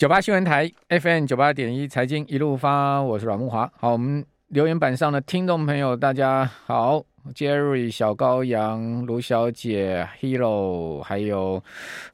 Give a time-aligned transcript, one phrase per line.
[0.00, 3.70] 九八新闻台 FM 九八点一财经一路发，我是阮木华。
[3.76, 11.62] 好，我们留言板上的听众朋友，大家好，Jerry 小羔羊、卢小姐、Hero，还有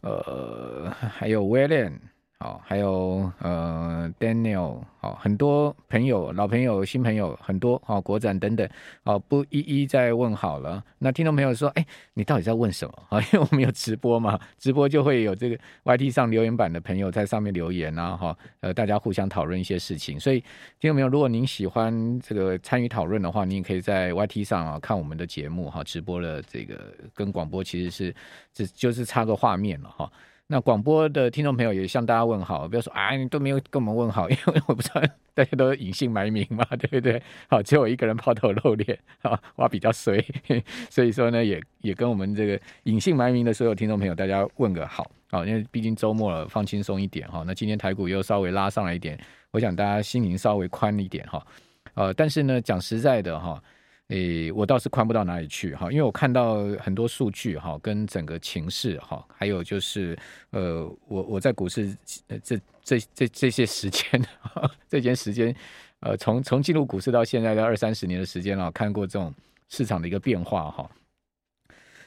[0.00, 1.92] 呃，还有 William。
[2.38, 8.68] 好，还有呃，Daniel，好，很多朋友、老朋友、新朋友很多，好，国展等等，
[9.02, 10.84] 好，不一一再问好了。
[10.98, 12.92] 那听众朋友说，哎，你到底在问什么？
[13.08, 20.20] 啊，因为我们有直播嘛，直播就会有这个 YT 上留言板的朋友在上面留言啊，哈，呃，大家互相讨论一些事情。
[20.20, 20.40] 所以
[20.78, 28.14] 听众朋友，如果您喜欢这个参与讨论的话，您可以在 YT 上啊看我们的节目哈，直播的这个跟广播其实是
[28.52, 30.12] 只就是差个画面了哈。
[30.48, 35.02] 那广播的听众朋友也向大家问好，不要说啊，你都没有跟我们问好， 因为我不知道
[35.34, 37.20] 大家都隐姓埋名嘛，对不对？
[37.48, 40.24] 好，只有我一个人抛头露脸，啊，我比较衰，
[40.88, 47.42] 所以说呢，也也跟我们这个隐姓埋名的所有听众朋友，大家问个好，好，因为毕竟周末了，放轻松一点哈。
[47.44, 49.18] 那今天台股又稍微拉上来一点，
[49.50, 51.44] 我想大家心灵稍微宽一点哈。
[51.94, 53.60] 呃，但是呢，讲实在的哈。
[54.08, 60.16] 诶，我倒是宽不到哪里去哈，因为我看到很多数据哈，跟整个情势哈，还有就是
[60.50, 61.92] 呃，我我在股市
[62.42, 64.24] 这这这这些时间，
[64.88, 65.52] 这些时间，
[66.00, 69.34] 呃，从从进入股市到现在的二三十年的时间了，看过这种
[69.68, 70.88] 市场的一个变化哈。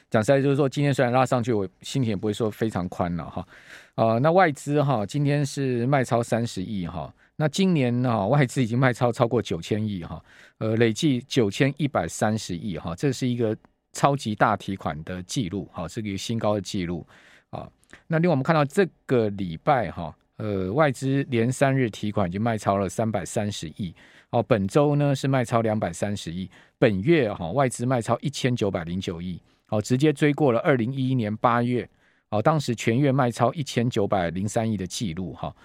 [0.08, 3.46] 讲实在就是说，今天虽然拉上去，我心情也不会说非常宽了哈。
[3.94, 7.14] 啊，那外资哈，今天是卖超三十亿哈。
[7.40, 10.22] 那今年呢，外资已经卖超超过九千亿哈，
[10.58, 13.56] 呃，累计九千一百三十亿哈，这是一个
[13.94, 17.06] 超级大提款的记录，哈，是一个新高的记录
[17.48, 17.66] 啊。
[18.06, 23.94] 那另外我们看到这个礼拜哈，呃，外资连三日提款已经卖超了三百三十亿，
[24.28, 26.46] 哦，本周呢是卖超两百三十亿，
[26.78, 31.88] 本月哈外资卖超一千九百零九亿，哦，直接追过了二零一一年八月，
[32.28, 35.56] 哦，当时全月卖超一千九百零三亿的记录哈。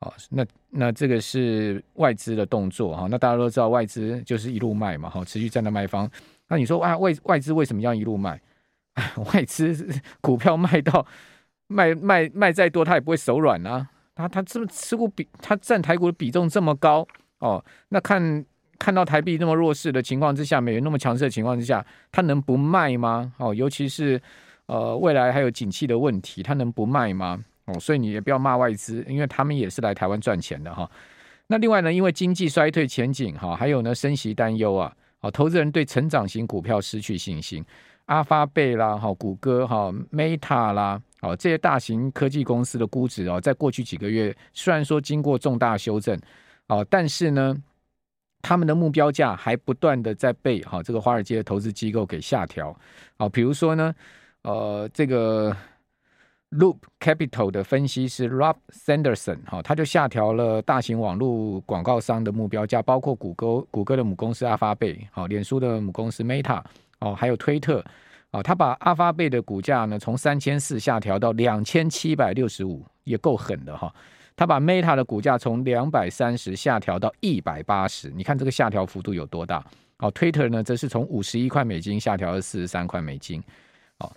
[0.00, 3.06] 哦，那那这个是外资的动作哈。
[3.10, 6.08] 那大家都知道外资就是一路卖嘛，哈，持续站在卖方。
[6.48, 8.40] 那你说啊，外外资为什么要一路卖？
[9.32, 9.86] 外资
[10.20, 11.06] 股票卖到
[11.66, 13.88] 卖卖卖再多，他也不会手软啊。
[14.14, 17.06] 他他这么持股比他占台股的比重这么高
[17.40, 18.44] 哦，那看
[18.78, 23.32] 看到台币那么弱势的情况之下，美元那么强势的情况之下，他能不卖吗？
[23.38, 24.20] 哦，尤其是
[24.66, 27.42] 呃未来还有景气的问题，他能不卖吗？
[27.66, 30.88] 哦，所以你也不要骂外资，因为他们也是来台湾赚钱的哈。
[31.48, 37.64] 那另外呢，因为经济衰退前景哈，还有呢升息担忧啊，哦，投资人对成长型股票失去信心。
[38.04, 46.16] 阿发贝啦，哈，谷歌哈，Meta 啦，哦，这些大型科技公司的估值哦，在过去几个月虽然说经过重大修正，
[46.68, 47.56] 哦，但是呢，
[48.42, 52.76] 他们的目标价还不断的在被哈这个华尔街的投资机构给下调。
[53.18, 53.92] 好，比如说呢，
[54.42, 55.56] 呃，这个。
[56.58, 66.62] Loop Capital 的分析师 Rob Sanderson 哈，他就下调了大型网络广告商的目标价，包括谷歌、谷歌的母公司阿发贝，好，脸书的母公司 Meta，
[67.00, 67.84] 哦，还有推特，
[68.30, 73.94] 啊，他把阿发贝的股价呢从三千四下调到两千七百六十五，也够狠的哈。
[74.34, 79.62] 他把 Meta 的股价从两百三十下调到一百八十，你看这个下调幅度有多大？
[79.98, 83.42] 哦，Twitter 呢则是从五十一块美金下调到四十三块美金，
[83.98, 84.10] 哦。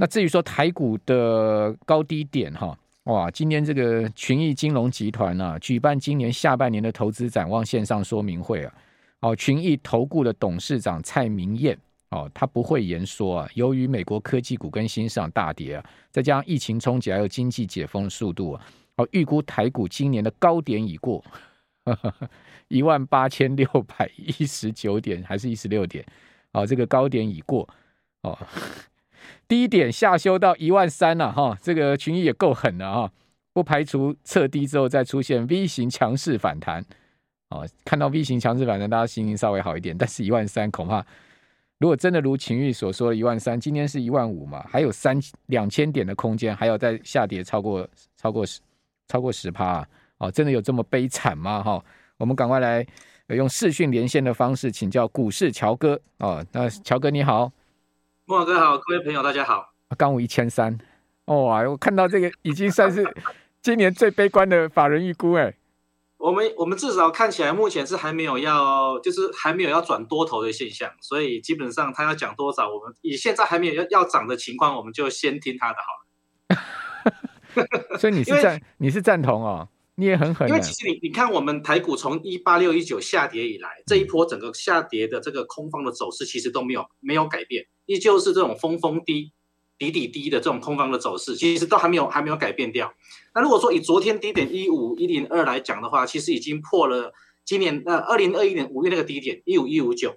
[0.00, 8.74] 那至于说台股的高低点哈，哇，今天这个群益金融集团啊，举办今年下半年的投资展望线上说明会啊，
[9.20, 11.78] 哦，群益投顾的董事长蔡明燕
[12.08, 18.66] 哦，他不讳言说啊，由于美国科技股跟新市场大跌啊，再加上疫情冲击还有经济解封速度啊，
[18.96, 21.22] 哦，预估台股今年的高点已过，
[22.68, 26.02] 一万八千六百一十九点还是一十六点，
[26.52, 27.68] 哦，这个高点已过
[28.22, 28.38] 哦。
[29.48, 33.12] 低点下修到一万三了哈，这个群益也够狠了哈，
[33.52, 36.84] 不排除测低之后再出现 V 型强势反弹，
[37.48, 39.96] 哦，看到 V 型强势反弹，大家心情稍微好一点。
[39.96, 41.04] 但是一万三恐怕，
[41.78, 48.60] 如果真的如群益所说的一万三，今天是一万五嘛，还有三两千点的空间，还要再下跌超过超过十
[49.08, 49.88] 超过十趴啊，
[50.18, 51.62] 哦真的有这么悲惨吗？
[51.62, 51.84] 哈，
[52.18, 52.86] 我们赶快来
[53.28, 57.50] 用视讯连线的方式请教股市乔哥哦，那乔哥你好。
[58.30, 59.72] 慕驊哥好，各位朋友大家好。
[59.98, 60.78] 刚五一千三，
[61.24, 61.68] 哇！
[61.68, 63.04] 我看到这个已经算是
[63.60, 65.52] 今年最悲观的法人预估哎。
[66.16, 76.54] 我们我们至少看起来目前是还没有要，就是还没有要转多头的现象，所以基本上他要讲多少，我们以现在还没有要要涨的情况，我们就先听他的好
[77.58, 77.98] 了。
[77.98, 79.68] 所以你是赞你是赞同哦？
[79.96, 89.32] 你也很狠，因为其实你你看，我们台股从一八六一九下跌以来，这一波整个下跌的这个空方的走势，其实都没有没有改变，依旧是这种峰峰低，
[89.76, 92.94] 底底低的这种空方的走势，其实都还没有还没有改变掉。
[93.34, 97.12] 那如果说以昨天低点一五一零二来讲的话，其实已经破了
[97.44, 100.10] 今年呃二零二一年五月那个低点一五一五九。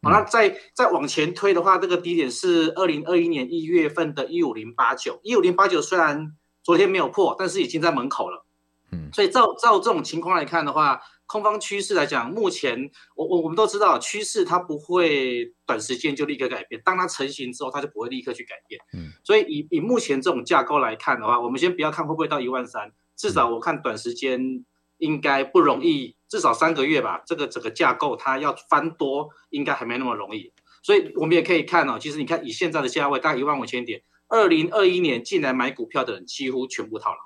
[0.00, 6.32] 好，那再再往前推的话，这个低点是二零二一年一月份的一五零八九，一五零八九虽然
[6.62, 8.46] 昨天没有破，但是已经在门口了。
[8.90, 18.78] 嗯，所以照照这种情况来看的话，空方趋势来讲，目前我我我们都知道趋势它不会短时间就立刻改变，当它成型之后，它就不会立刻去改变。
[18.92, 24.62] 嗯，所以以以目前这种架构来看的话，我们先不要看会不会到一万三，至少我看短时间
[24.98, 26.14] 应该不容易。
[26.28, 30.52] 至少三个月吧，这个整个架构它要翻多，应该还没那么容易。
[30.82, 37.16] 所以我们也可以看哦，其实你看以现在的价位，大概一万五千点，二零二一年进来买股票的人几乎全部套牢。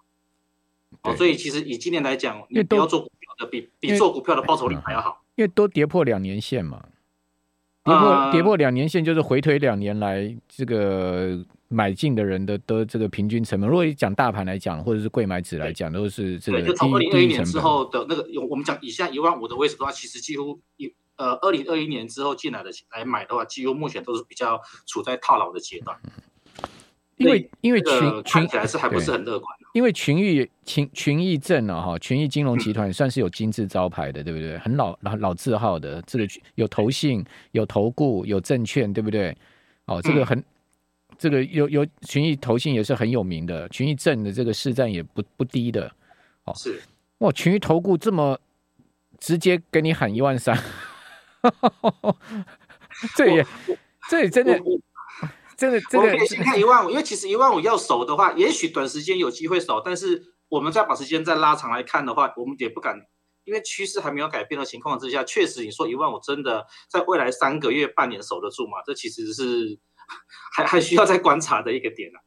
[1.02, 6.82] 哦，所以其实以今年来讲，你不要做股票的比比做股票的报酬率还要好，因为都跌破两年线嘛，
[7.84, 11.44] 跌破跌破两年线就是回推两年来这个。
[11.68, 16.76] 买进的人的的这个平均成本，如果讲大盘来讲，或者是贵买指来讲，都是这个低低成本。
[16.76, 25.98] 从二零二一年之后的那个，我们讲以下一万五的位置的话，其实几乎一呃二零二一年之后进来的来买的话，几乎目前都是比较处在套牢的阶段。
[27.16, 29.55] 因为因为群群看起来是还不是很乐观。
[29.76, 34.56] 因为群益群群益证啊哈，群益金融集团算是有金字招牌的，对不对？
[34.56, 39.36] 很老老老字号的，这个有投信、有投顾、有证券，对不对？
[39.84, 40.38] 哦，这个很。
[40.38, 40.44] 嗯
[41.18, 45.90] 这个有有群益投信也是很有名的，群益证的这个市占也不不低的，
[46.44, 46.78] 哦，是
[47.18, 48.38] 哇，群益投顾这么
[49.18, 50.54] 直接给你喊一万三，
[53.16, 53.46] 这也
[54.10, 54.60] 这也真的
[55.92, 63.00] 我们可以先看一万五，因为其实一万五要守的话，也许短时间有机会守，但是我们再把时间再拉长来看的话，我们也不敢，
[63.44, 68.78] 因为趋势还没有改变的情况之下，确实你说一万五真的在未来三个月半年守得住吗？
[68.84, 69.78] 这其实是。
[70.52, 72.18] 还还需要再观察的一个点呢、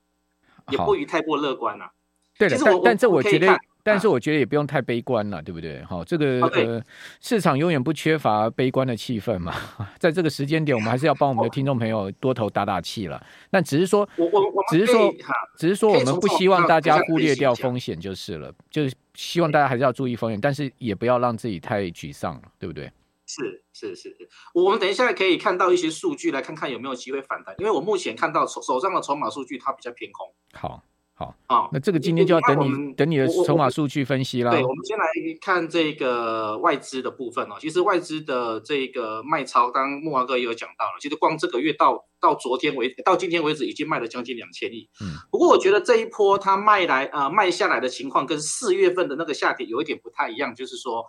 [0.66, 1.92] 啊，也不宜太过乐观了、啊。
[2.38, 5.84] 对的，但但这我觉得，但是我觉得也不用太悲观了，对不对？
[5.84, 6.84] 好，这个呃，
[7.22, 9.54] 市场永远不缺乏悲观的气氛嘛。
[9.98, 13.22] 在这个时间点，我们还是要帮我们的听众朋友多头打打气了。
[13.50, 15.14] 但只是说，我我只是说，
[15.58, 22.92] 只是说，我们不希望大家忽略掉风险就是了，就是希望大家还是要注意风险，但是也不要让自己太沮丧了，对不对？
[23.32, 24.18] 是是是，
[24.56, 27.54] 我们等一下可以看到一些数据，来看看有没有机会反弹。
[27.60, 30.28] 因为我目前看到手手上的筹码数据，它比较偏空。
[30.54, 30.84] 好，
[31.20, 34.52] 好，好，那这个今天就要等你等你的筹码数据分析啦。
[34.52, 35.04] 对，我们先来
[35.42, 37.58] 看这个外资的部分哦。
[37.60, 40.92] 其实外资的这个卖超，刚刚慕驊哥也有讲到了。
[41.02, 44.90] 其实光这个月到到昨天为到今天为止，已经卖了将近两千亿。
[45.02, 45.12] 嗯。
[45.30, 51.06] 不过我觉得这一波它卖来呃卖下来的情况，跟四月份的那个下跌有一点不太一样，就是说。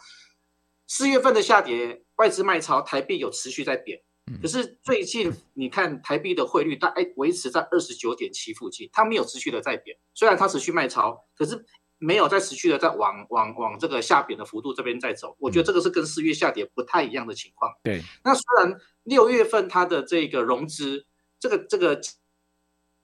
[0.93, 4.01] 四月份的下跌，外资卖超，台币有持续在贬。
[4.41, 9.97] 可是最近你看台币的汇率大概维持在二十九点七附近，它没有持续的在贬。
[10.15, 11.65] 虽然它持续卖超，可是
[11.99, 15.37] 没有在持续的在往往往这个下贬的幅度这边在走。
[15.39, 17.73] 我觉得这个是跟四月下跌不太一样的情况。
[17.83, 21.07] 对，那虽然六月份它的这个融资，
[21.39, 22.01] 这个这个。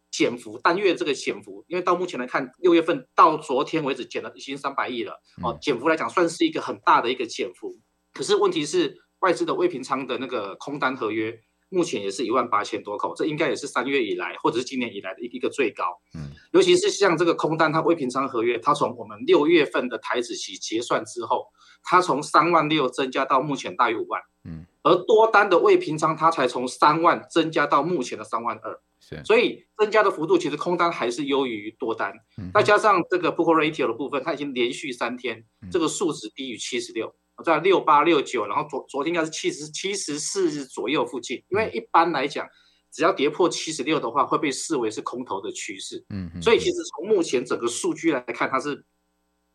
[0.09, 7.77] 减幅单月这个减幅，因为到目前来看，六月份到昨天为止减了已经三百亿了哦，减幅来讲算是一个很大的一个减幅。
[8.15, 15.85] 可是问题是外资的未平仓的那个空单合约，目前也是一万八千多口，这应该也是三月以来或者是今年以来的一个最高。
[16.15, 21.49] 嗯，尤其是像这个空单，它未平仓合约，它从我们六月份的台子期结算之后，
[21.83, 24.21] 它从三万六增加到目前大约五万。
[24.45, 28.81] 嗯，而多单的未平仓，它才从三万增加到目前的三万二。
[29.25, 32.13] 所以增加的幅度其实空单还是优于多单，
[32.53, 37.15] 再加上这个 put ratio 的部分，它已经连续三天这个数值低于七十六，
[37.45, 41.43] 在六八六九，然后昨昨天应该是七十七十四左右附近。
[41.49, 42.47] 因为一般来讲，
[42.91, 46.05] 只要跌破七十六的话，会被视为是空头的趋势。
[46.11, 48.85] 嗯，所以其实从目前整个数据来看，它是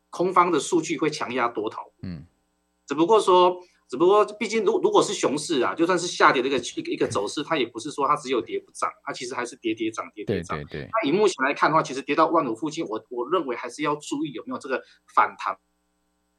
[0.09, 1.93] 空方的数据会强压多头。
[2.03, 2.25] 嗯，
[2.88, 3.61] 只不过说。
[3.89, 10.57] 只不过，毕竟如如果是熊市啊，就算是下跌的一个一个一个走势，它也不是说它只有跌不涨，它其实还是跌跌涨跌跌涨。
[10.59, 10.89] 对对对。
[10.93, 14.81] 那以目前来看的话，其实跌到万五附近，我我认为还是要注意有没有这个
[15.13, 15.57] 反弹，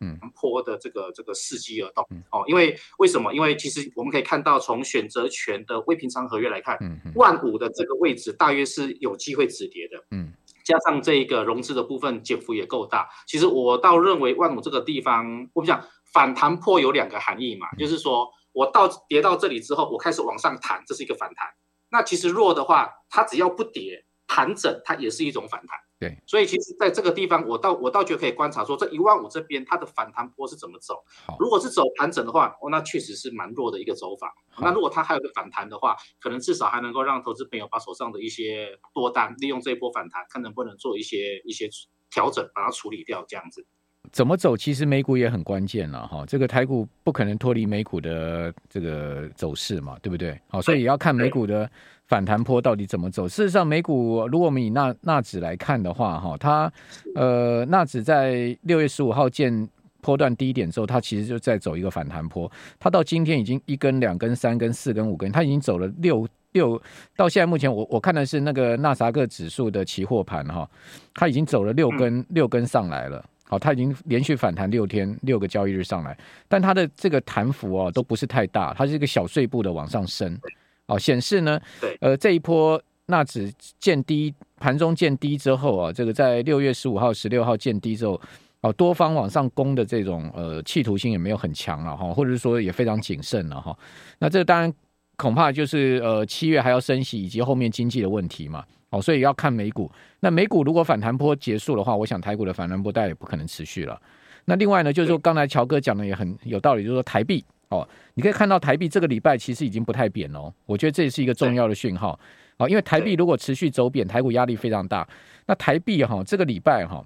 [0.03, 2.05] 嗯，波的这个这个伺机而动。
[2.31, 3.33] 哦，因为为什么？
[3.33, 10.05] 因为其实我们可以看到，从选择权的未平仓合约来看，嗯，万五的这个位置大约是有机会止跌的。
[10.11, 10.33] 嗯，
[10.65, 15.83] 加上这个融资的部分减幅也够大，其实我倒认为万五这个地方，我们讲。
[16.13, 21.49] 反弹波有两个含义嘛，就是说我到跌到这里之后，我开始往上弹，这是一个反弹。
[21.89, 25.79] 那其实弱的话，它只要不跌，盘整它也是一种反弹。
[26.03, 31.01] 对，所以其实在这个地方，我倒我倒觉得可以观察说，这一万五这边它的反弹波是怎么走。
[31.39, 34.35] 如果是走盘整的话，哦，那确实是蛮弱的一个走法。
[34.59, 41.69] 那如果它还有个反弹的话，可能至少还能够让投资朋友把手上的一些多单利用这一波反弹，看能不能做一些一些
[42.11, 43.65] 调整，把它处理掉这样子。
[44.11, 44.57] 怎么走？
[44.57, 50.39] 其实美股也很关键了哈，这个台股不可能脱离美股的这个走势嘛，对不对？
[50.49, 51.71] 好，所以也要看美股的。
[52.09, 53.27] 反弹坡到底怎么走？
[53.27, 56.71] 事实上，美股如果我们以纳纳指来看的话，哈，它
[57.15, 59.67] 呃纳指在六月十五号见
[60.03, 62.51] 波段低点之后，它其实就在走一个反弹坡。
[62.79, 66.79] 它到今天已经一根、两根、三根、四根、五根，它已经走了六六。
[67.17, 70.69] 到现在目前我，我我看的是那个纳萨克指数的期货盘哈，
[71.15, 73.25] 它已经走了六根六根上来了。
[73.53, 76.17] 好，它已经连续反弹六天，六个交易日上来，
[76.49, 80.41] 但它的这个弹幅哦都不是太大，它是一个小碎步的往上升。
[80.87, 81.61] 哦，显示呢，
[82.01, 88.19] 呃，这一波纳指见低，盘中见低之后啊，这个在六月十五号、十六号见低之后，
[88.63, 93.77] 哦，多方往上攻的这种呃企图心也没有很强了哈，或者是说也非常谨慎了哈。
[94.19, 94.73] 那这当然
[95.19, 98.65] 恐怕就是呃七月还要升息以及后面经济的问题嘛。
[98.93, 99.91] 哦，所以要看美股。
[100.21, 104.01] 那美股如果反弹波结束的话，我想台股的反弹波大概也不可能持续了。
[104.45, 107.45] 那另外呢，就是说刚才乔哥讲的也很有道理，就是说台币。
[107.71, 112.19] 哦，你可以看到台币这个礼拜其实已经不太贬哦，我觉得这也是一个重要的讯号。
[112.59, 115.09] 哦，因为台币如果持续走贬，台股压力非常大。
[115.47, 117.03] 那台币哈，这个礼拜哈，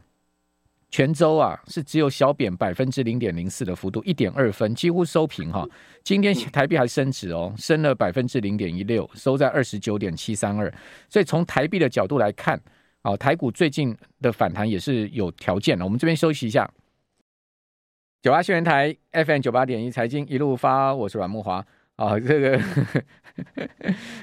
[0.97, 5.69] 全州啊是只有小贬百分之零点零四的幅度，一点二分，几乎收平哈。
[6.03, 10.73] 今天台币还升值哦，升了百分之零点一六，收在二十九点七三二。
[11.11, 12.59] 所以从台币的角度来看，
[13.03, 15.85] 啊，台股最近的反弹也是有条件的。
[15.85, 16.67] 我们这边休息一下。
[18.23, 21.63] 九八新闻台 FM 九八点一财经一路发，我是阮慕华
[21.97, 22.19] 啊。
[22.19, 22.59] 这个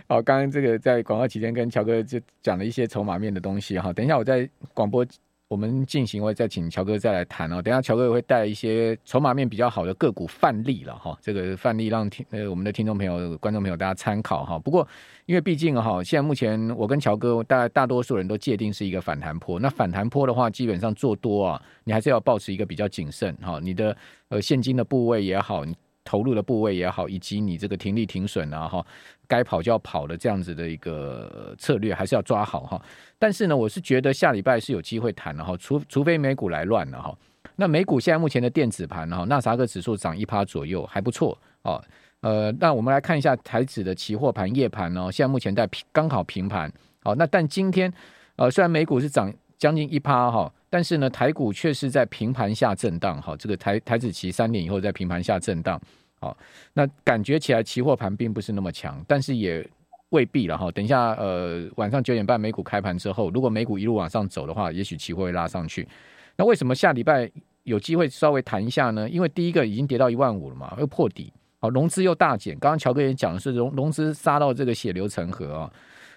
[0.07, 3.93] 好，刚刚这个在广告期间跟乔哥就讲了一些筹码面的东西哈。
[3.93, 5.05] 等一下我在广播
[5.53, 7.61] 我们进行，会再请乔哥再来谈哦。
[7.61, 11.15] 等下乔哥也会带一些筹码面比较好的个股范例了哈。
[11.21, 14.57] 这个范例让听呃我们的听众朋友、观众朋友大家参考哈。
[14.57, 14.87] 不过
[15.27, 19.59] 因为毕竟哈，现在目前我跟乔哥大大多数人都界定是一个反弹坡。
[19.59, 23.59] 那反弹坡的话，基本上做多啊，你还是要保持一个比较谨慎哈。
[23.61, 23.95] 你的
[24.29, 28.85] 呃现金的部位也好，你投入的部位也好，以及你这个停利停损啊哈，
[29.27, 32.81] 该跑就要跑的这样子的一个策略，还是要抓好哈。
[33.17, 37.17] 但是呢，我是觉得下礼拜是有机会谈的哈，除除非美股来乱了哈。
[37.55, 41.83] 那美股现在目前的电子盘哈，纳斯达克指数涨一趴左右，还不错哦。
[42.21, 46.71] 呃，那我们来看一下台指的期货盘夜盘哦，现在目前在平刚好平盘，
[47.03, 47.93] 好，那但今天
[48.37, 55.79] 呃虽然美股是涨将近一趴哈，但是呢台股却是在平盘下震荡哈，这个台台指期三点以后在平盘下震荡，
[56.19, 56.35] 好，
[56.73, 59.63] 那感觉起来期货盘并不是那么强，但是也
[60.09, 60.71] 未必了哈。
[60.71, 65.87] 等一下呃晚上九点半美股开盘之后，如果美股一路往上走的话，也许期货会拉上去。
[66.35, 67.29] 那为什么下礼拜
[67.61, 69.07] 有机会稍微谈一下呢？
[69.07, 71.31] 因为第一个已经跌到一万五了嘛，又破底。
[71.59, 72.57] 好，融资又大减。
[72.57, 75.71] 刚刚乔哥也讲的是融融资杀到这个血流成河啊，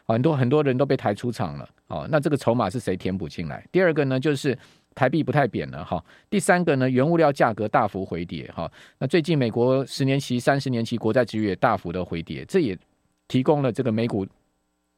[0.07, 1.69] 很多很多人都被抬出场了。
[1.89, 3.65] 哦，那这个筹码是谁填补进来？
[3.71, 4.59] 第二个呢，就是
[4.95, 6.05] 台币不太贬了哈。
[6.29, 8.71] 第三个呢，原物料价格大幅回跌哈。
[8.99, 12.77] 那最近美国十年期、三十年期国债殖率也大幅的回跌，这也
[13.29, 14.27] 提供了这个美股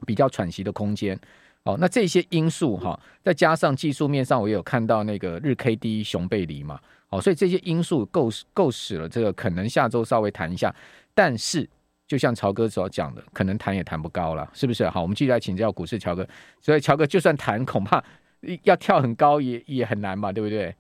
[0.07, 1.19] 比较喘息的空间。
[1.65, 6.81] 哦，那这些因素哈，再加上技术面上，我也有看到那个日 K D 熊背离嘛。
[7.11, 10.75] 哦，所以这些因素够够使了，这个可能下周稍微谈一下，
[11.15, 11.69] 但是
[12.09, 14.89] 就像乔哥所讲的，可能谈也谈不高了，是不是？
[14.89, 16.27] 好，我们继续来请教股市乔哥。
[16.61, 18.03] 所以乔哥就算谈，恐怕
[18.65, 20.75] 要跳很高也也很难嘛，对不对？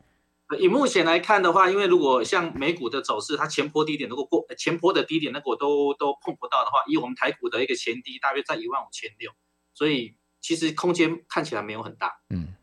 [0.58, 9.30] 以目前来看的话，因为如果像美股的走势，它前坡低点如果过前坡的低点，那个都都碰不到的话，以我们台股的一个前低大约在一万五千六，
[9.74, 12.20] 所以其实空间看起来没有很大。
[12.30, 12.54] 嗯。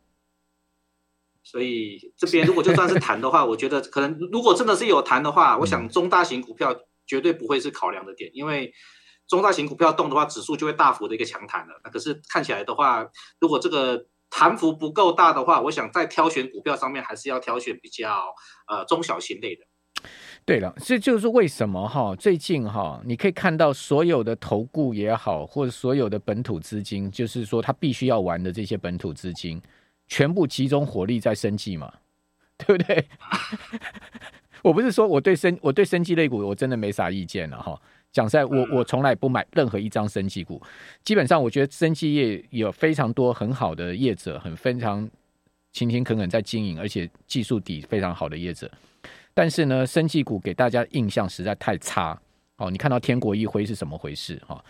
[1.44, 8.74] 所以这边如果就算是谈的话，我觉得可能如果真的是有谈的话，我想中大型股票绝对不会是考量的点，因为
[9.28, 11.80] 中大型股票动的话，指数就会大幅的一个强弹了。
[11.84, 13.08] 那可是看起来的话，
[13.40, 18.34] 如果这个弹幅不够大的话，我想在挑选股票上面还是要挑选比较
[18.68, 19.64] 呃中小型类的。
[20.46, 29.60] 对了，这就是为什么哈，最近哈，你可以看到所有的投顾也好，或者所有的本土资金，就是说他必须要玩的这些本土资金。
[30.08, 31.92] 全部集中火力在生计嘛，
[32.60, 33.08] 对不对？
[34.66, 37.80] 我不是说我对生我对生技类股我真的没啥意见了哈。
[38.12, 40.60] 讲实在，我我从来不买任何一张生技股。
[41.04, 45.08] 基本上，我觉得生技业有非常多很好的业者，很非常
[45.72, 48.72] 勤勤恳恳在经营，而且技术底非常好的业者。
[49.36, 52.20] 但是呢，生技股给大家印象实在太差
[52.58, 52.72] 哦。
[52.72, 54.64] 你看到天国一辉是什么回事哈？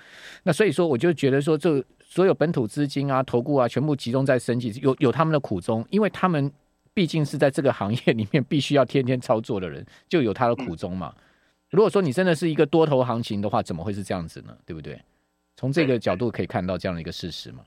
[0.44, 1.82] 那所以说，我就觉得说这。
[2.08, 6.50] 所有本土资金啊、投顾啊，全部集中在生技，有有他们的苦衷，因为他们
[6.96, 11.14] 毕竟是在这个行业里面必须要天天操作的人，就有他的苦衷嘛。
[11.70, 14.58] 如果说你真的是一个多头行情的话，怎么会是这样子呢？
[14.66, 15.00] 对不对？
[15.58, 17.66] 从这个角度可以看到这样的一个事实嘛。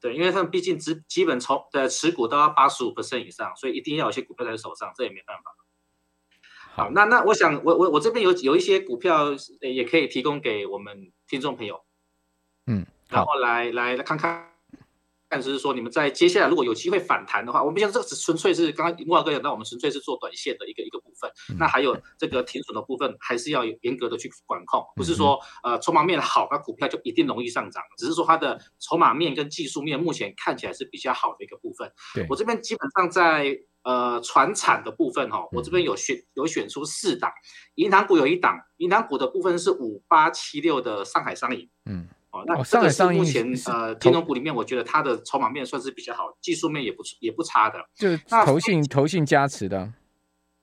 [0.00, 5.54] 对，因为他们毕竟只基本从的持股都要八十五 percent 以上，所以一定要有些股票在手上，这也没办法。
[6.74, 9.28] 好，那那我想，我我我这边有有一些股票，
[9.60, 11.80] 也可以提供给我们听众朋友，
[12.66, 14.55] 嗯，然后来来来看看。
[15.28, 21.30] 但是说，你们在接下来如果有机会反弹的话，我们讲这个只纯粹是刚刚慕驊哥讲到，我们纯粹是做短线的一个一个部分。
[21.58, 27.82] 那还有这个停损的部分，还是要严格的去管控，不是说呃筹码面好，那股票就一定容易上涨。
[27.98, 31.90] 只是说它的筹码面跟技术面目前看起来是比较好的一个部分。
[32.28, 37.32] 我这边基本上在呃传产的部分哈，我这边有选有选出四档，
[37.74, 41.68] 银行股有一档，银行股的部分是五八七六的上海商银。
[41.84, 42.08] 嗯。
[42.46, 47.78] 那这个是目前呃金融股里面，我觉得它的筹码面算是比较好，技术面也不也不差的。
[47.94, 49.92] 就是投信投信加持的。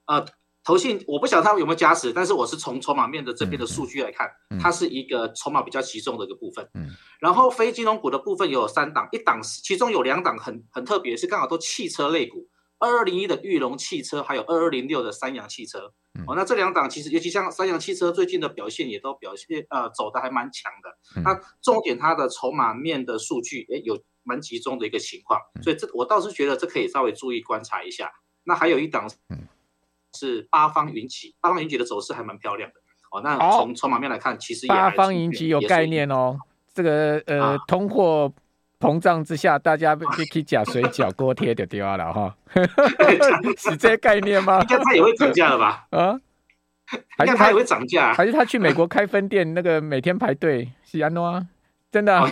[0.06, 0.25] 呃，
[0.63, 6.68] 投信我不晓得它有没有加持，但是我是从筹码面的这边的数据来看，嗯、它是一个筹码比较集中的一个部分。
[6.74, 6.89] 嗯。
[7.20, 12.48] 然后非金融股的部分有三档，一档其中有两档很很特别，是刚好都汽车类股。
[12.83, 15.93] 二二零一的玉龙汽车，还有二二零六的三洋汽车，
[16.27, 21.21] 哦，那这两档其实，尤其像三洋汽车最近的表现也都表现呃走的还蛮强的。
[21.21, 28.11] 那重点它的筹码面的数据，诶有蛮集中的一个情况，所以这我倒是觉得这可以稍微注意观察一下。
[28.43, 29.09] 那还有一档
[30.13, 32.81] 是八方云起，八方云起的走势还蛮漂亮的。
[33.11, 36.37] 哦，那从筹码面来看，其实也八方云集有概念哦。
[36.73, 38.33] 这个呃，通货。
[38.83, 42.35] 膨胀之下，大家可以假水饺锅贴就掉了哈，
[43.57, 44.59] 是这概念吗？
[44.61, 45.87] 应该它也会涨价了吧？
[45.91, 46.19] 啊，
[47.17, 48.13] 还是它也会涨价？
[48.13, 51.47] 还是他去美国开分店，那个每天排队是安诺啊？
[51.91, 52.29] 真的、啊？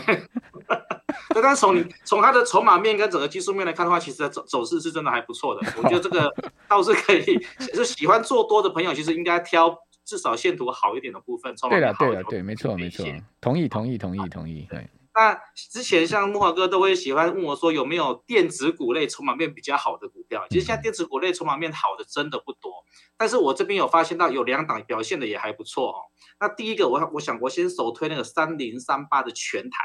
[1.34, 5.62] 那 但是从从它的筹码面跟整个技术面来看的话，其实走走势是真的还不错的。
[5.77, 6.34] 我觉得这个
[6.67, 7.39] 倒是可以，
[7.74, 11.55] 就喜欢做多的朋友，其实应该挑至少线图好一点的部分。
[11.70, 13.05] 对了，对了，对，没错，没错，
[13.39, 14.86] 同意，同意，同意，同意，对。
[15.13, 20.48] 那之前像木华哥都会喜欢问我说，有没有电子股类筹码面比较好的股票？
[20.50, 22.86] 其实现在电子股类筹码面好的真的不多，
[23.18, 25.96] 但是我这边有发现到有两档表现的也还不错哦。
[26.40, 29.77] 那第一个我我想我先首推那个三零三八的全台，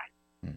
[0.43, 0.55] 嗯，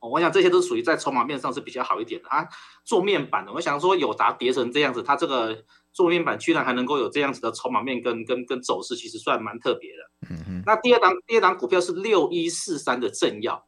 [0.00, 2.48] 我想这些都属于在筹码面上是比较好一点的啊。
[2.84, 5.62] 做面板的，我想说友达跌成这样子，它这个
[5.92, 10.30] 做面板居然还能够有这样子的筹码面跟跟跟走势，其实算蛮特别的。
[10.30, 10.62] 嗯嗯。
[10.64, 13.66] 那第二档第二档股票是六一四三的正耀。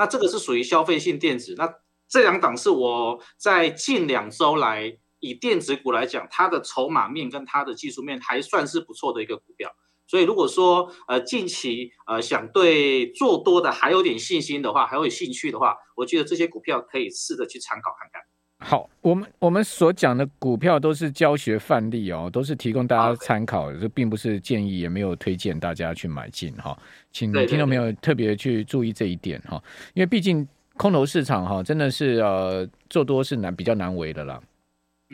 [0.00, 1.70] 那这个是属于消费性电子，那
[2.08, 9.70] 这两档是我在近两周来以电子股来讲，它的筹码面跟它的技术面还算是不错的一个股票。
[10.06, 18.22] 所以如果说呃近期呃想对做多的还有点信心的话，还有兴趣的话，我觉得这些股票可以试着去参考看看。
[18.62, 26.78] 好，我们我们所讲的股票都是教学范例哦，都是提供大家参考，这并不是建议，也没有推荐大家去买进哈。
[27.10, 29.60] 请听众朋友特别去注意这一点哈，
[29.94, 30.46] 因为毕竟
[30.76, 34.38] 空头市场哈真的是呃做多是难比较难为的啦，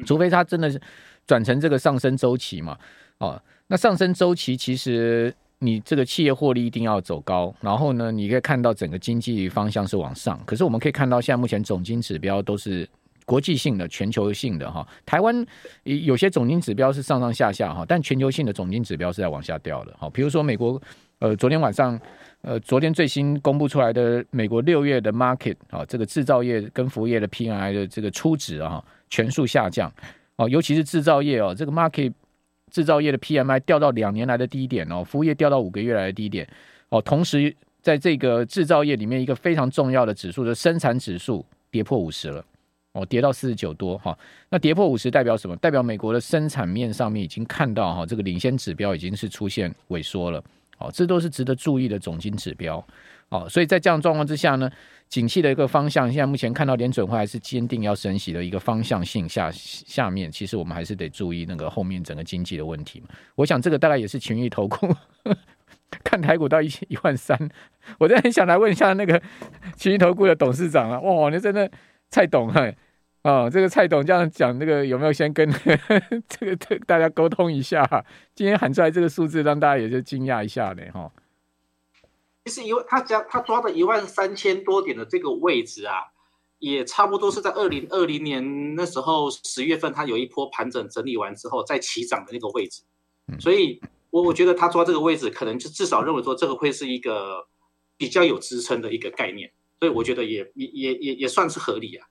[0.05, 0.81] 除非它真的是
[1.25, 2.77] 转成这个上升周期嘛
[3.19, 12.87] 哦，那上升周期其实你这个企业获利一定要走高，然后呢，你可以看到整个经济方向是往上，可是我们可以看到现在目前总经指标都是。
[13.27, 15.45] 国际性的、全球性的哈，台湾
[15.83, 20.09] 有些总经指标是上上下下哈，但全球性的总经指标是在往下掉的哈。
[20.11, 20.81] 比如说美国，
[21.19, 22.01] 呃，昨天晚上，
[22.43, 29.93] 呃，昨天最新公布出来的美国六月的 market 啊，这个制造业跟服务业的 PMI 的这个初值啊，全数下降
[30.37, 32.13] 哦，尤其是制造业哦，这个 market
[32.71, 36.49] 制造业的 PMI 掉到两年来的低点哦，服务业掉到五个月来的低点
[36.91, 42.45] 哦，同时在这个制造业里面一个非常重要的指数的生产指数跌破五十了。
[42.97, 45.55] 哦，跌到四十九多哈，那跌破五十代表什么？
[45.57, 50.43] 代表美国的生产面上面已经看到哈，这个领先指标已经是出现萎缩了。
[50.79, 52.83] 哦，这都是值得注意的总经指标。
[53.29, 54.71] 哦，所以在这样状况之下呢，
[55.11, 63.09] 景气的一个方向，现在目前看到联准会还是坚定要升息的一个方向性下下面，其实我们还是得注意那个后面整个经济的问题嘛。
[63.35, 64.89] 我想这个大概也是情绪投顾
[66.03, 67.39] 看台股到一一万三，
[67.99, 69.21] 我真的很想来问一下那个
[69.77, 71.71] 群益投顾的董事长啊，哇，你真的
[72.09, 72.75] 蔡董哎。
[73.27, 77.85] 哦，这个蔡董这样讲，那个有没有先跟呵 呵这个这大家沟通一下？
[78.37, 80.83] 今天喊出来这个数字，让大家也就惊讶一下呢。
[80.95, 81.11] 哈。
[82.45, 86.13] 其实，一万他讲他抓的一万三千多点的这个位置啊，
[86.61, 92.83] 也差不多是在二零二零年那时候十月份，他有一波盘整整理完之后再起涨的那个位置。
[93.41, 97.49] 所以我我觉得他抓这个位置，可能就至少认为说这个会是一个
[97.97, 99.51] 比较有支撑的一个概念。
[99.81, 102.07] 所所以我觉得也也也也也算是合理啊。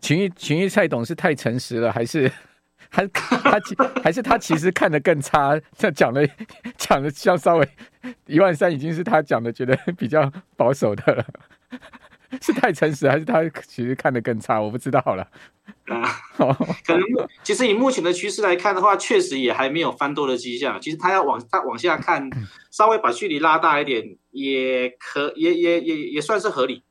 [0.00, 2.30] 群益群益蔡董是太诚实了，还是
[2.90, 5.60] 还他其还是他其实看得更差？
[5.76, 6.28] 这讲的
[6.76, 7.68] 讲的像稍微
[8.26, 11.24] 一万三已经是他讲的觉得比较保守的了。
[12.40, 14.60] 是太诚实，还是他其实看得更差？
[14.60, 15.28] 我不知道了。
[15.86, 16.08] 啊，
[16.86, 17.02] 可能
[17.42, 20.80] 其实以目前的趋势来看的话，确实也还没有翻多的迹象。
[20.80, 22.30] 其实他要往他往下看，
[22.70, 26.84] 稍微把距离拉大一点，也可也也也也算是合理。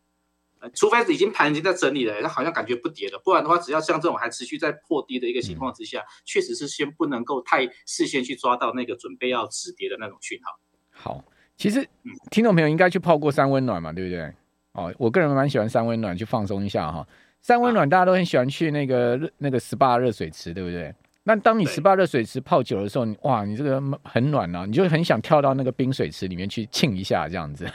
[0.74, 3.22] 除非已经盘已经在整理了，他好像感觉不跌了。
[3.24, 10.60] 不然的话，只要像这种还持续在破低的一个情况之下，确实是先不能够太事先去抓到那个准备要止跌的那种讯号。
[10.91, 11.24] 好，
[11.56, 11.88] 其实
[12.30, 14.34] 听众朋友应该去泡过三温暖嘛，对不对？
[14.74, 17.08] 哦，我个人蛮喜欢三温暖，去放松一下哈。
[17.41, 20.93] 三温暖大家都很喜欢去那个热那个 SPA 热水池，对不对？
[21.23, 27.67] 那当你 SPA 热水池泡久的时候，哇，你这个很暖啊，你就很想跳到那个冰水池里面去浸一下，这样子。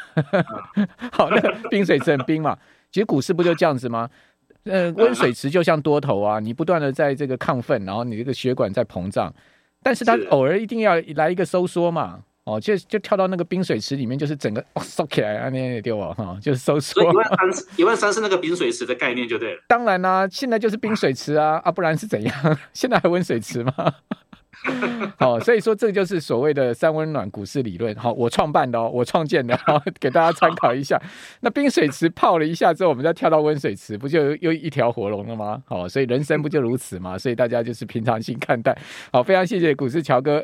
[1.13, 2.59] 好，那个冰水池很冰嘛，
[2.91, 4.09] 其实股市不就这样子吗？
[4.65, 9.33] 呃，温水池就像多头啊，你不断的在这个亢奋，然后你这个血管在膨胀，
[9.83, 12.23] 但是它偶尔一定要来一个收缩嘛。
[12.45, 17.03] 哦，就就跳到那个冰水池里面，就是整个哦收起来啊，那也丢啊，哈，就是收缩。
[17.03, 19.63] 一万三，一万三是那个冰水池的概念就对了。
[19.67, 22.35] 当然啦、啊，现在就是冰水池啊，啊，不然是怎样？
[22.75, 23.73] 现在还温水池吗？
[25.19, 27.95] 好，所以说这就是所谓的三温暖股市理论。
[27.97, 30.99] 好，我创办的哦，我创建的，好， 给大家参考一下。
[31.41, 35.63] 那冰水池泡了一下之后，我们再跳到温水池，不就又一条活龙了吗？
[35.67, 37.19] 好，所以人生不就如此吗？
[37.19, 38.75] 所以大家就是平常心看待。
[39.13, 40.39] 好，非常谢谢股市乔哥